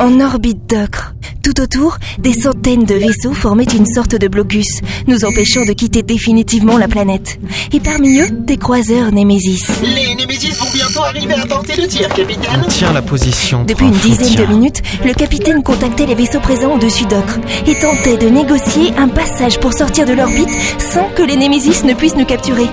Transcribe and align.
En 0.00 0.18
orbite 0.18 0.66
d'Ocre. 0.66 1.14
Tout 1.42 1.58
autour, 1.62 1.96
des 2.18 2.34
centaines 2.34 2.84
de 2.84 2.94
vaisseaux 2.94 3.32
formaient 3.32 3.64
une 3.64 3.86
sorte 3.86 4.14
de 4.14 4.28
blocus, 4.28 4.66
nous 5.06 5.24
empêchant 5.24 5.64
de 5.64 5.72
quitter 5.72 6.02
définitivement 6.02 6.76
la 6.76 6.86
planète. 6.86 7.38
Et 7.72 7.80
parmi 7.80 8.20
eux, 8.20 8.28
des 8.30 8.58
croiseurs 8.58 9.10
Némésis. 9.10 9.66
Les 9.82 10.14
Némésis 10.14 10.58
vont 10.58 10.70
bientôt 10.72 11.02
arriver 11.02 11.34
à 11.34 11.46
porter 11.46 11.80
le 11.80 11.86
tir, 11.86 12.08
capitaine. 12.08 12.64
Tiens 12.68 12.92
la 12.92 13.00
position. 13.00 13.64
Depuis 13.64 13.86
une 13.86 13.92
dizaine 13.92 14.34
de 14.34 14.52
minutes, 14.52 14.82
le 15.04 15.14
capitaine 15.14 15.62
contactait 15.62 16.04
les 16.04 16.14
vaisseaux 16.14 16.40
présents 16.40 16.74
au-dessus 16.74 17.06
d'Ocre 17.06 17.38
et 17.66 17.78
tentait 17.78 18.18
de 18.18 18.28
négocier 18.28 18.92
un 18.98 19.08
passage 19.08 19.58
pour 19.60 19.72
sortir 19.72 20.04
de 20.04 20.12
l'orbite 20.12 20.50
sans 20.92 21.08
que 21.16 21.22
les 21.22 21.36
Némésis 21.36 21.84
ne 21.84 21.94
puissent 21.94 22.16
nous 22.16 22.26
capturer. 22.26 22.66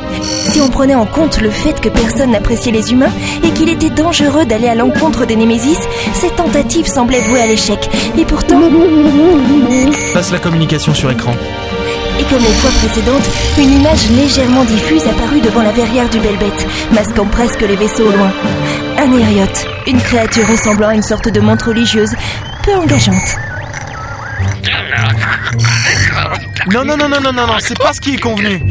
Si 0.52 0.60
on 0.60 0.70
prenait 0.70 0.96
en 0.96 1.06
compte 1.06 1.40
le 1.40 1.52
fait 1.52 1.80
que 1.80 1.90
personne 1.90 2.32
n'appréciait 2.32 2.74
les 2.74 2.92
humains 2.92 3.14
et 3.44 3.52
qu'il 3.52 3.70
était 3.70 3.90
dangereux 3.92 4.46
d'aller 4.46 4.68
à 4.68 4.76
l'encontre 4.76 5.26
des 5.26 5.38
Némésis, 5.38 5.80
cette 6.14 6.36
tentative 6.36 6.86
semblait 6.86 7.22
vouée 7.22 7.42
à 7.42 7.48
l'échec. 7.48 7.90
Et 8.18 8.26
pourtant, 8.26 8.57
Passe 10.14 10.32
la 10.32 10.40
communication 10.40 10.94
sur 10.94 11.12
écran. 11.12 11.32
et 12.20 12.24
comme 12.24 12.42
les 12.42 12.54
fois 12.54 12.72
précédentes, 12.72 13.30
une 13.60 13.74
image 13.74 14.10
légèrement 14.10 14.64
diffuse 14.66 15.04
apparut 15.06 15.42
devant 15.42 15.62
la 15.62 15.72
verrière 15.72 16.10
du 16.10 16.20
Belbet, 16.20 16.52
masquant 16.92 17.26
presque 17.26 17.62
les 17.62 17.76
vaisseaux 17.76 18.08
au 18.08 18.12
loin. 18.12 18.32
Un 18.98 19.12
hériote, 19.14 19.68
une 19.86 20.00
créature 20.02 20.48
ressemblant 20.48 20.88
à 20.90 20.96
une 20.96 21.04
sorte 21.04 21.30
de 21.30 21.40
montre 21.40 21.68
religieuse, 21.68 22.10
peu 22.64 22.76
engageante. 22.76 23.38
Non, 26.74 26.84
non, 26.84 26.98
non, 26.98 27.08
non, 27.08 27.22
non, 27.22 27.32
non, 27.32 27.48
non, 27.48 27.56
c'est 27.60 27.78
pas 27.78 27.94
ce 27.94 28.02
qui 28.02 28.16
est 28.16 28.20
convenu. 28.20 28.62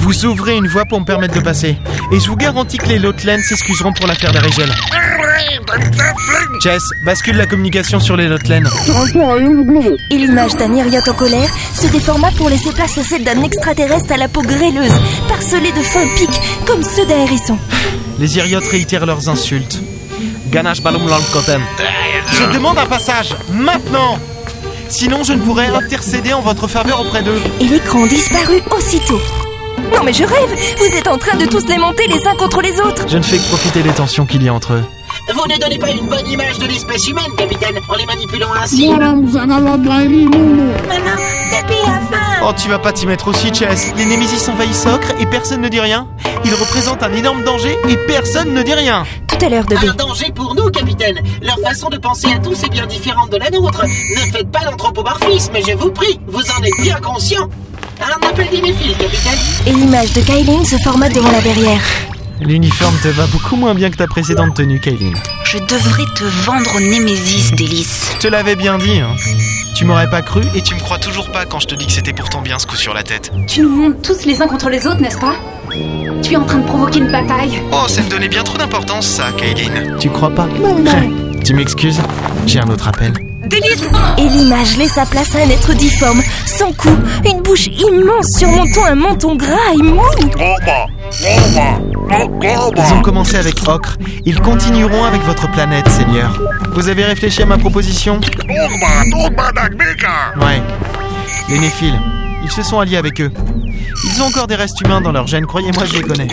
Vous 0.00 0.26
ouvrez 0.26 0.56
une 0.56 0.66
voie 0.66 0.84
pour 0.84 1.00
me 1.00 1.06
permettre 1.06 1.34
de 1.34 1.40
passer. 1.40 1.78
Et 2.12 2.20
je 2.20 2.26
vous 2.26 2.36
garantis 2.36 2.78
que 2.78 2.86
les 2.86 2.98
Lotlen 2.98 3.42
s'excuseront 3.42 3.92
pour 3.92 4.06
l'affaire 4.06 4.32
d'Arigel. 4.32 4.70
Jess, 6.62 6.82
bascule 7.04 7.36
la 7.36 7.46
communication 7.46 8.00
sur 8.00 8.16
les 8.16 8.28
Lotlen. 8.28 8.68
Et 10.10 10.16
l'image 10.16 10.56
d'un 10.56 10.74
hériote 10.74 11.08
en 11.08 11.14
colère 11.14 11.50
se 11.74 11.86
déforma 11.88 12.30
pour 12.32 12.48
laisser 12.48 12.72
place 12.72 12.98
à 12.98 13.02
celle 13.02 13.24
d'un 13.24 13.42
extraterrestre 13.42 14.12
à 14.12 14.16
la 14.16 14.28
peau 14.28 14.42
grêleuse, 14.42 14.94
parcelé 15.28 15.72
de 15.72 15.82
fins 15.82 16.06
pics, 16.16 16.40
comme 16.66 16.82
ceux 16.82 17.06
d'un 17.06 17.18
hérisson. 17.18 17.58
Les 18.18 18.36
Iriotes 18.38 18.66
réitèrent 18.66 19.06
leurs 19.06 19.28
insultes. 19.28 19.80
Ganache 20.50 20.82
balum. 20.82 21.02
Je 22.32 22.52
demande 22.54 22.78
un 22.78 22.86
passage, 22.86 23.36
maintenant 23.52 24.18
Sinon, 24.88 25.24
je 25.24 25.32
ne 25.32 25.42
pourrai 25.42 25.66
intercéder 25.66 26.32
en 26.32 26.40
votre 26.40 26.68
faveur 26.68 27.00
auprès 27.00 27.22
d'eux. 27.22 27.40
Et 27.60 27.64
l'écran 27.64 28.06
disparut 28.06 28.62
aussitôt. 28.70 29.20
Non 29.92 30.02
mais 30.04 30.12
je 30.12 30.24
rêve 30.24 30.76
Vous 30.78 30.96
êtes 30.96 31.08
en 31.08 31.18
train 31.18 31.36
de 31.36 31.46
tous 31.46 31.66
les 31.66 31.78
monter 31.78 32.06
les 32.08 32.26
uns 32.26 32.34
contre 32.36 32.60
les 32.60 32.80
autres 32.80 33.04
Je 33.08 33.18
ne 33.18 33.22
fais 33.22 33.36
que 33.38 33.48
profiter 33.48 33.82
des 33.82 33.90
tensions 33.90 34.26
qu'il 34.26 34.42
y 34.42 34.48
a 34.48 34.54
entre 34.54 34.74
eux. 34.74 34.84
Vous 35.28 35.46
ne 35.48 35.58
donnez 35.58 35.78
pas 35.78 35.90
une 35.90 36.06
bonne 36.06 36.26
image 36.26 36.58
de 36.58 36.66
l'espèce 36.66 37.08
humaine, 37.08 37.30
capitaine, 37.36 37.76
en 37.88 37.94
les 37.96 38.06
manipulant 38.06 38.52
ainsi. 38.62 38.90
Oh, 42.44 42.52
tu 42.56 42.68
vas 42.68 42.78
pas 42.78 42.92
t'y 42.92 43.06
mettre 43.06 43.28
aussi, 43.28 43.52
Chess. 43.52 43.92
Les 43.96 44.04
Némésis 44.04 44.48
envahissent 44.48 44.86
Ocre 44.86 45.08
et 45.20 45.26
personne 45.26 45.60
ne 45.60 45.68
dit 45.68 45.80
rien. 45.80 46.06
Ils 46.44 46.54
représentent 46.54 47.02
un 47.02 47.12
énorme 47.12 47.42
danger 47.42 47.76
et 47.88 47.96
personne 48.06 48.54
ne 48.54 48.62
dit 48.62 48.74
rien. 48.74 49.04
Tout 49.26 49.44
à 49.44 49.48
l'heure 49.48 49.64
de 49.66 49.74
B. 49.74 49.84
Un 49.90 49.94
danger 49.94 50.30
pour 50.32 50.54
nous, 50.54 50.70
capitaine. 50.70 51.20
Leur 51.42 51.58
façon 51.58 51.88
de 51.88 51.98
penser 51.98 52.28
à 52.32 52.38
tous 52.38 52.62
est 52.62 52.70
bien 52.70 52.86
différente 52.86 53.30
de 53.30 53.36
la 53.36 53.50
nôtre. 53.50 53.84
Ne 53.84 54.32
faites 54.32 54.50
pas 54.52 54.64
d'anthropomorphisme, 54.64 55.54
je 55.66 55.72
vous 55.72 55.90
prie. 55.90 56.20
Vous 56.28 56.40
en 56.40 56.62
êtes 56.62 56.80
bien 56.82 57.00
conscient. 57.00 57.48
Un 58.00 58.28
appel 58.28 58.48
d'inéphile, 58.48 58.96
capitaine. 58.96 59.38
Et 59.66 59.72
l'image 59.72 60.12
de 60.12 60.20
Kylie 60.20 60.64
se 60.64 60.76
forma 60.76 61.08
devant 61.08 61.32
la 61.32 61.40
verrière. 61.40 61.82
L'uniforme 62.40 62.96
te 63.02 63.08
va 63.08 63.26
beaucoup 63.26 63.56
moins 63.56 63.74
bien 63.74 63.90
que 63.90 63.96
ta 63.96 64.06
précédente 64.06 64.54
tenue, 64.54 64.78
Kaylin. 64.78 65.12
Je 65.44 65.58
devrais 65.58 66.04
te 66.14 66.24
vendre 66.44 66.76
au 66.76 66.80
Némésis, 66.80 67.52
Délice. 67.52 68.10
Je 68.14 68.18
te 68.18 68.28
l'avais 68.28 68.56
bien 68.56 68.78
dit, 68.78 69.00
hein. 69.00 69.14
Tu 69.74 69.84
m'aurais 69.84 70.08
pas 70.08 70.22
cru 70.22 70.42
et 70.54 70.60
tu 70.62 70.74
me 70.74 70.80
crois 70.80 70.98
toujours 70.98 71.30
pas 71.30 71.46
quand 71.46 71.60
je 71.60 71.66
te 71.66 71.74
dis 71.74 71.86
que 71.86 71.92
c'était 71.92 72.12
pourtant 72.12 72.42
bien 72.42 72.58
ce 72.58 72.66
coup 72.66 72.76
sur 72.76 72.94
la 72.94 73.02
tête. 73.02 73.32
Tu 73.46 73.62
nous 73.62 73.70
montes 73.70 74.02
tous 74.02 74.24
les 74.26 74.40
uns 74.42 74.46
contre 74.46 74.68
les 74.68 74.86
autres, 74.86 75.00
n'est-ce 75.00 75.18
pas? 75.18 75.34
Tu 76.22 76.34
es 76.34 76.36
en 76.36 76.44
train 76.44 76.58
de 76.58 76.66
provoquer 76.66 76.98
une 76.98 77.10
bataille. 77.10 77.62
Oh, 77.72 77.88
ça 77.88 78.02
me 78.02 78.08
donnait 78.08 78.28
bien 78.28 78.42
trop 78.42 78.58
d'importance, 78.58 79.06
ça, 79.06 79.32
Kaylin. 79.36 79.96
Tu 79.98 80.10
crois 80.10 80.30
pas? 80.30 80.48
Tu 81.44 81.54
m'excuses 81.54 82.00
J'ai 82.46 82.60
un 82.60 82.68
autre 82.68 82.88
appel. 82.88 83.12
Délice 83.46 83.82
Et 84.18 84.28
l'image 84.28 84.76
laissa 84.76 85.06
place 85.06 85.34
à 85.36 85.38
un 85.38 85.48
être 85.48 85.72
difforme, 85.74 86.22
sans 86.46 86.72
cou, 86.72 86.90
une 87.24 87.42
bouche 87.42 87.68
immense 87.68 88.26
surmontant 88.38 88.84
un 88.86 88.94
menton 88.96 89.36
gras 89.36 89.72
et 89.74 89.82
mou. 89.82 90.02
Ils 92.76 92.92
ont 92.94 93.02
commencé 93.02 93.36
avec 93.36 93.56
Ocre. 93.68 93.96
Ils 94.24 94.40
continueront 94.40 95.04
avec 95.04 95.22
votre 95.22 95.50
planète, 95.50 95.88
Seigneur. 95.88 96.40
Vous 96.72 96.88
avez 96.88 97.04
réfléchi 97.04 97.42
à 97.42 97.46
ma 97.46 97.58
proposition? 97.58 98.20
Ouais. 100.40 100.62
Les 101.48 101.58
Néphiles. 101.58 101.98
Ils 102.46 102.52
se 102.52 102.62
sont 102.62 102.78
alliés 102.78 102.96
avec 102.96 103.20
eux. 103.20 103.32
Ils 104.04 104.22
ont 104.22 104.26
encore 104.26 104.46
des 104.46 104.54
restes 104.54 104.80
humains 104.80 105.00
dans 105.00 105.10
leur 105.10 105.26
gène, 105.26 105.46
croyez-moi, 105.46 105.84
je 105.84 105.94
les 105.94 106.02
connais. 106.02 106.28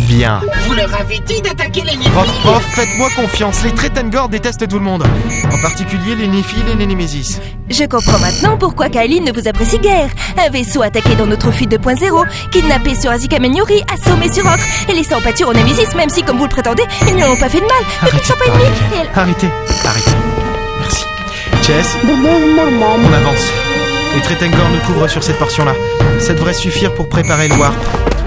Bien. 0.00 0.42
Vous 0.66 0.74
leur 0.74 0.94
avez 1.00 1.18
dit 1.20 1.40
d'attaquer 1.40 1.80
les 1.80 1.96
Prof, 2.10 2.26
Néphiles. 2.26 2.40
prof, 2.42 2.62
faites-moi 2.74 3.08
confiance. 3.16 3.62
Les 3.64 3.72
Tretengor 3.72 4.28
détestent 4.28 4.68
tout 4.68 4.78
le 4.78 4.84
monde. 4.84 5.04
En 5.50 5.62
particulier 5.62 6.14
les 6.14 6.28
Néphiles 6.28 6.68
et 6.70 6.76
les 6.76 6.86
Némésis. 6.86 7.40
Je 7.70 7.84
comprends 7.84 8.18
maintenant 8.18 8.58
pourquoi 8.58 8.90
Kylie 8.90 9.22
ne 9.22 9.32
vous 9.32 9.48
apprécie 9.48 9.78
guère. 9.78 10.10
Un 10.46 10.50
vaisseau 10.50 10.82
attaqué 10.82 11.14
dans 11.16 11.26
notre 11.26 11.50
fuite 11.50 11.70
2.0, 11.70 12.50
kidnappé 12.50 12.94
sur 13.00 13.10
Azika 13.10 13.38
Menyuri, 13.38 13.82
assommé 13.94 14.30
sur 14.30 14.44
Ocre, 14.44 14.64
et 14.90 14.92
laissé 14.92 15.14
en 15.14 15.22
pâture 15.22 15.48
au 15.48 15.54
Némésis, 15.54 15.94
même 15.96 16.10
si, 16.10 16.22
comme 16.22 16.36
vous 16.36 16.44
le 16.44 16.50
prétendez, 16.50 16.82
ils 17.08 17.16
ne 17.16 17.24
ont 17.24 17.36
pas 17.38 17.48
fait 17.48 17.60
de 17.60 17.66
mal, 17.66 17.82
mais 18.02 18.10
qu'ils 18.10 18.18
ne 18.18 18.24
sont 18.24 18.34
pas 18.34 18.44
ennemis. 18.44 18.64
Elle- 19.00 19.18
Arrêtez, 19.18 19.48
arrêtez. 19.86 20.10
Chess, 21.66 21.96
on 22.04 23.12
avance. 23.14 23.50
Les 24.14 24.20
Tretengor 24.20 24.68
nous 24.70 24.80
couvrent 24.80 25.08
sur 25.08 25.22
cette 25.22 25.38
portion-là. 25.38 25.72
Ça 26.18 26.34
devrait 26.34 26.52
suffire 26.52 26.92
pour 26.92 27.08
préparer 27.08 27.48
le 27.48 27.54
warp. 27.54 27.74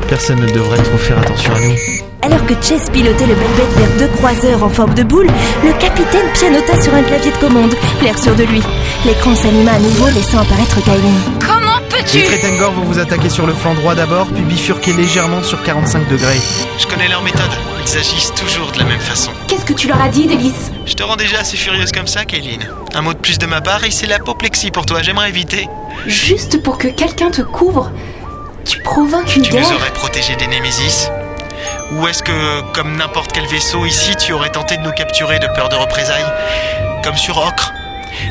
Personne 0.10 0.40
ne 0.40 0.48
devrait 0.48 0.82
trop 0.82 0.98
faire 0.98 1.20
attention 1.20 1.54
à 1.54 1.60
nous. 1.60 1.76
Alors 2.24 2.44
que 2.48 2.56
Chess 2.56 2.90
pilotait 2.90 3.28
le 3.28 3.36
Belbet 3.36 3.68
vers 3.78 3.98
deux 4.00 4.08
croiseurs 4.18 4.64
en 4.64 4.70
forme 4.70 4.96
de 4.96 5.04
boule, 5.04 5.28
le 5.64 5.72
capitaine 5.80 6.26
pianota 6.34 6.82
sur 6.82 6.96
un 6.96 7.04
clavier 7.04 7.32
de 7.32 7.38
commande, 7.38 7.76
l'air 8.02 8.18
sûr 8.18 8.34
de 8.34 8.44
lui. 8.44 8.64
L'écran 9.06 9.36
s'anima 9.36 9.74
à 9.74 9.80
nouveau, 9.80 10.08
laissant 10.08 10.40
apparaître 10.40 10.82
Kylie. 10.84 11.40
Comment 11.40 11.80
peux-tu 11.90 12.18
Les 12.18 12.24
Tretengor 12.26 12.74
vont 12.74 12.84
vous 12.84 13.00
attaquer 13.00 13.30
sur 13.30 13.46
le 13.46 13.54
flanc 13.54 13.74
droit 13.76 13.96
d'abord, 13.96 14.28
puis 14.28 14.42
bifurquer 14.44 14.94
légèrement 14.94 15.44
sur 15.44 15.64
45 15.64 16.08
degrés. 16.10 16.40
Je 16.78 16.88
connais 16.88 17.08
leur 17.08 17.22
méthode. 17.22 17.52
Ils 17.86 17.98
agissent 17.98 18.34
toujours 18.34 18.72
de 18.72 18.80
la 18.80 18.86
même 18.86 19.00
façon. 19.00 19.32
Qu'est-ce 19.48 19.66
que 19.66 19.74
tu 19.74 19.88
leur 19.88 20.02
as 20.02 20.10
dit, 20.10 20.26
Délice 20.28 20.72
Je 20.86 20.94
te 20.94 21.04
rends 21.04 21.16
déjà 21.16 21.40
assez 21.40 21.56
furieuse 21.58 21.92
comme 21.92 22.08
ça, 22.08 22.26
Kaylin. 22.26 22.60
Un 22.96 23.02
mot 23.02 23.14
de 23.14 23.20
plus 23.20 23.38
de 23.38 23.46
ma 23.46 23.62
part 23.62 23.84
et 23.86 23.92
c'est 23.92 24.08
l'apoplexie 24.08 24.72
pour 24.72 24.86
toi. 24.86 25.02
J'aimerais 25.02 25.30
éviter. 25.30 25.70
Juste 26.06 26.62
pour 26.64 26.78
que 26.78 26.88
quelqu'un 26.88 27.30
te 27.30 27.42
couvre 27.42 27.92
Tu 28.66 28.82
provoques 28.82 29.36
une 29.36 29.44
Tu 29.44 29.52
guerre 29.52 29.62
nous 29.70 29.76
aurais 29.76 29.92
protégés 29.92 30.36
des 30.36 30.48
Némésis 30.48 31.10
Ou 31.94 32.08
est-ce 32.08 32.24
que, 32.24 32.62
comme 32.74 32.98
n'importe 32.98 33.32
quel 33.32 33.46
vaisseau 33.46 33.86
ici, 33.86 34.16
tu 34.18 34.34
aurais 34.34 34.50
tenté 34.52 34.76
de 34.76 34.82
nous 34.82 34.92
capturer 34.92 35.40
de 35.40 35.48
peur 35.56 35.70
de 35.70 35.76
représailles 35.76 36.26
Comme 37.04 37.16
sur 37.16 37.38
Ocre 37.38 37.72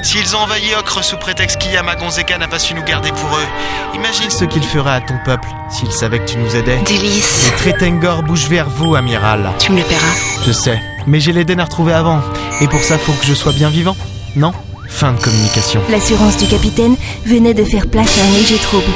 S'ils 0.02 0.36
ont 0.36 0.40
envahi 0.40 0.74
Ocre 0.78 1.02
sous 1.02 1.16
prétexte 1.16 1.58
qu'Iyamagonzeka 1.58 2.38
n'a 2.38 2.48
pas 2.48 2.58
su 2.58 2.74
nous 2.74 2.82
garder 2.84 3.10
pour 3.10 3.28
eux, 3.36 3.46
imagine 3.94 4.30
ce 4.30 4.44
qu'ils 4.44 4.62
feraient 4.62 4.94
à 4.94 5.00
ton 5.00 5.18
peuple 5.24 5.48
s'ils 5.70 5.90
savaient 5.92 6.18
que 6.20 6.28
tu 6.30 6.38
nous 6.38 6.54
aidais. 6.56 6.78
Délice, 6.84 7.50
Les 7.64 7.72
Tretengor 7.72 8.22
bougent 8.22 8.48
vers 8.48 8.68
vous, 8.68 8.94
amiral. 8.94 9.50
tu 9.58 9.72
me 9.72 9.78
le 9.78 9.84
paieras. 9.84 10.02
Je 10.46 10.52
sais, 10.52 10.80
mais 11.06 11.20
j'ai 11.20 11.32
l'Eden 11.32 11.60
à 11.60 11.64
retrouver 11.64 11.92
avant. 11.92 12.20
Et 12.60 12.68
pour 12.68 12.80
ça, 12.82 12.98
faut 12.98 13.12
que 13.12 13.26
je 13.26 13.34
sois 13.34 13.52
bien 13.52 13.68
vivant, 13.68 13.96
non? 14.36 14.52
Fin 14.88 15.12
de 15.12 15.20
communication. 15.20 15.80
L'assurance 15.90 16.36
du 16.38 16.46
capitaine 16.46 16.96
venait 17.26 17.54
de 17.54 17.64
faire 17.64 17.88
place 17.88 18.18
à 18.18 18.22
un 18.24 18.38
léger 18.38 18.56
trouble. 18.58 18.86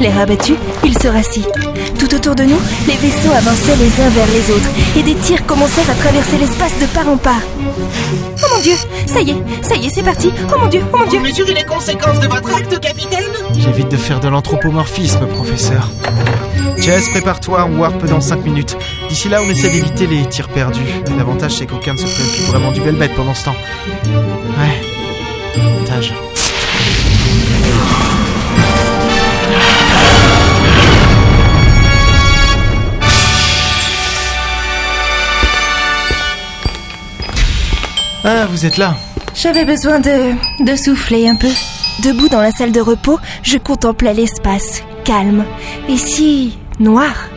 L'air 0.00 0.18
abattu, 0.18 0.54
il 0.84 0.96
se 0.98 1.08
rassit. 1.08 1.46
Tout 1.98 2.14
autour 2.14 2.34
de 2.34 2.42
nous, 2.44 2.58
les 2.86 2.96
vaisseaux 2.96 3.32
avançaient 3.32 3.76
les 3.76 4.02
uns 4.02 4.08
vers 4.10 4.26
les 4.26 4.50
autres 4.54 4.68
et 4.96 5.02
des 5.02 5.14
tirs 5.14 5.44
commencèrent 5.46 5.88
à 5.90 5.94
traverser 5.94 6.36
l'espace 6.38 6.78
de 6.80 6.86
part 6.86 7.08
en 7.08 7.16
part. 7.16 7.40
Oh 7.58 8.46
mon 8.54 8.60
dieu, 8.62 8.74
ça 9.06 9.20
y 9.22 9.30
est, 9.30 9.36
ça 9.62 9.74
y 9.76 9.86
est, 9.86 9.90
c'est 9.94 10.02
parti. 10.02 10.30
Oh 10.54 10.58
mon 10.60 10.66
dieu, 10.68 10.82
oh 10.92 10.98
mon 10.98 11.04
Vous 11.04 11.10
dieu. 11.10 11.20
mesurez 11.20 11.54
les 11.54 11.64
conséquences 11.64 12.20
de 12.20 12.26
votre 12.28 12.54
acte, 12.54 12.78
capitaine 12.78 13.24
J'évite 13.58 13.88
de 13.90 13.96
faire 13.96 14.20
de 14.20 14.28
l'anthropomorphisme, 14.28 15.26
professeur. 15.26 15.90
Jess, 16.76 17.08
prépare-toi, 17.08 17.66
on 17.72 17.78
warp 17.78 18.04
dans 18.04 18.20
5 18.20 18.44
minutes. 18.44 18.76
D'ici 19.08 19.28
là, 19.30 19.40
on 19.42 19.48
essaie 19.48 19.70
d'éviter 19.70 20.06
les 20.06 20.26
tirs 20.26 20.48
perdus. 20.48 20.80
L'avantage, 21.16 21.52
c'est 21.52 21.66
qu'aucun 21.66 21.94
ne 21.94 21.98
se 21.98 22.04
préoccupe 22.04 22.44
vraiment 22.46 22.70
du 22.72 22.80
bel 22.82 22.96
bête 22.96 23.14
pendant 23.14 23.34
ce 23.34 23.46
temps. 23.46 23.56
Ouais. 24.04 25.60
Avantage. 25.60 26.12
Ah, 38.28 38.44
vous 38.50 38.66
êtes 38.66 38.76
là. 38.76 38.96
J'avais 39.36 39.64
besoin 39.64 40.00
de, 40.00 40.32
de 40.64 40.74
souffler 40.74 41.28
un 41.28 41.36
peu. 41.36 41.46
Debout 42.02 42.28
dans 42.28 42.40
la 42.40 42.50
salle 42.50 42.72
de 42.72 42.80
repos, 42.80 43.20
je 43.44 43.56
contemplais 43.56 44.14
l'espace, 44.14 44.82
calme, 45.04 45.44
et 45.88 45.96
si 45.96 46.58
noir, 46.80 47.28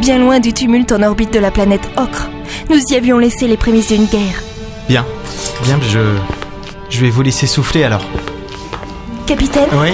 bien 0.00 0.16
loin 0.16 0.40
du 0.40 0.54
tumulte 0.54 0.90
en 0.90 1.02
orbite 1.02 1.34
de 1.34 1.38
la 1.38 1.50
planète 1.50 1.86
Ocre. 1.98 2.30
Nous 2.70 2.80
y 2.90 2.94
avions 2.94 3.18
laissé 3.18 3.46
les 3.46 3.58
prémices 3.58 3.88
d'une 3.88 4.06
guerre. 4.06 4.42
Bien. 4.88 5.04
Bien, 5.64 5.78
je. 5.82 6.00
Je 6.88 7.00
vais 7.00 7.10
vous 7.10 7.20
laisser 7.20 7.46
souffler 7.46 7.84
alors. 7.84 8.04
Capitaine, 9.26 9.68
Oui 9.74 9.90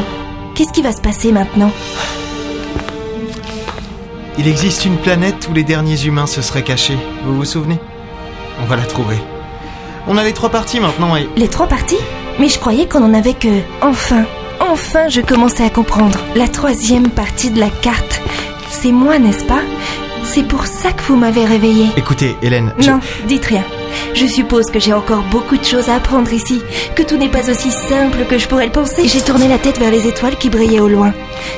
qu'est-ce 0.54 0.72
qui 0.72 0.82
va 0.82 0.92
se 0.92 1.00
passer 1.00 1.32
maintenant 1.32 1.72
Il 4.38 4.46
existe 4.46 4.84
une 4.84 4.98
planète 4.98 5.48
où 5.50 5.52
les 5.52 5.64
derniers 5.64 6.04
humains 6.04 6.28
se 6.28 6.42
seraient 6.42 6.62
cachés. 6.62 6.96
Vous 7.24 7.34
vous 7.34 7.44
souvenez? 7.44 7.80
On 8.62 8.66
va 8.66 8.76
la 8.76 8.84
trouver. 8.84 9.16
On 10.06 10.16
a 10.18 10.24
les 10.24 10.32
trois 10.32 10.50
parties 10.50 10.80
maintenant 10.80 11.16
et. 11.16 11.28
Les 11.36 11.48
trois 11.48 11.66
parties 11.66 11.98
Mais 12.38 12.48
je 12.48 12.58
croyais 12.58 12.86
qu'on 12.86 13.02
en 13.04 13.14
avait 13.14 13.34
que... 13.34 13.60
Enfin, 13.80 14.24
enfin 14.60 15.08
je 15.08 15.20
commençais 15.20 15.64
à 15.64 15.70
comprendre. 15.70 16.18
La 16.34 16.48
troisième 16.48 17.08
partie 17.08 17.50
de 17.50 17.60
la 17.60 17.70
carte. 17.70 18.20
C'est 18.70 18.92
moi, 18.92 19.18
n'est-ce 19.18 19.44
pas? 19.44 19.62
C'est 20.24 20.46
pour 20.46 20.66
ça 20.66 20.90
que 20.92 21.02
vous 21.04 21.16
m'avez 21.16 21.44
réveillée. 21.44 21.88
Écoutez, 21.96 22.36
Hélène. 22.42 22.72
je- 22.78 22.90
Non, 22.90 23.00
dites 23.28 23.44
rien. 23.46 23.62
Je 24.14 24.26
suppose 24.26 24.66
que 24.66 24.80
j'ai 24.80 24.92
encore 24.92 25.22
beaucoup 25.30 25.56
de 25.56 25.64
choses 25.64 25.88
à 25.88 25.96
apprendre 25.96 26.32
ici, 26.32 26.60
que 26.96 27.02
tout 27.02 27.16
n'est 27.16 27.28
pas 27.28 27.48
aussi 27.50 27.70
simple 27.70 28.24
que 28.28 28.38
je 28.38 28.48
pourrais 28.48 28.66
le 28.66 28.72
penser. 28.72 29.06
J'ai 29.08 29.20
tourné 29.20 29.48
la 29.48 29.58
tête 29.58 29.78
vers 29.78 29.90
les 29.90 30.06
étoiles 30.06 30.36
qui 30.36 30.50
brillaient 30.50 30.80
au 30.80 30.88
loin. 30.88 31.12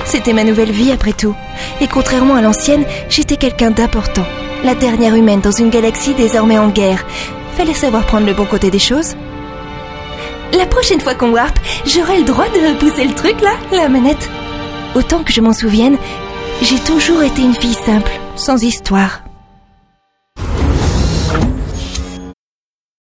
C'était 0.05 0.33
ma 0.33 0.45
nouvelle 0.45 0.71
vie 0.73 0.93
après 0.93 1.13
tout. 1.13 1.35
Et 1.81 1.87
contrairement 1.89 2.35
à 2.35 2.43
l'ancienne, 2.43 2.85
j'étais 3.09 3.37
quelqu'un 3.37 3.71
d'important. 3.71 4.25
La 4.65 4.75
dernière 4.75 5.15
humaine 5.15 5.41
dans 5.41 5.53
une 5.53 5.71
galaxie 5.71 6.15
désormais 6.15 6.59
en 6.59 6.69
guerre. 6.69 7.05
Fallait 7.57 7.75
savoir 7.75 8.05
prendre 8.07 8.27
le 8.27 8.35
bon 8.35 8.45
côté 8.45 8.71
des 8.71 8.79
choses. 8.79 9.17
La 10.53 10.67
prochaine 10.67 11.01
fois 11.01 11.15
qu'on 11.15 11.33
warp, 11.33 11.59
j'aurai 11.87 12.19
le 12.19 12.25
droit 12.25 12.49
de 12.49 12.79
pousser 12.79 13.05
le 13.05 13.15
truc 13.15 13.41
là, 13.41 13.53
la 13.73 13.89
manette. 13.89 14.29
Autant 14.95 15.23
que 15.23 15.33
je 15.33 15.41
m'en 15.41 15.53
souvienne, 15.53 15.99
j'ai 16.63 16.79
toujours 16.79 17.23
été 17.23 17.43
une 17.43 17.55
fille 17.55 17.75
simple, 17.75 18.13
sans 18.37 18.63
histoire. 18.63 19.26